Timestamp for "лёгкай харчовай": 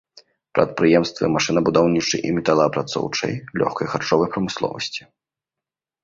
3.63-4.31